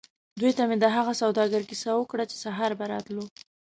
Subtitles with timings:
[0.39, 3.23] دوی ته مې د هغه سوداګر کیسه وکړه چې سهار به راتلو.